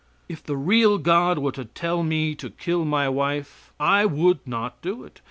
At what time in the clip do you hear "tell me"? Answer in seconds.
1.63-2.33